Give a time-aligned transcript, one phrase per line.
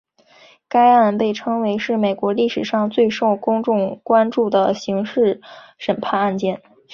[0.67, 5.39] 该案被称为是美国历史上最受公众关注的刑事
[5.77, 6.59] 审判案件。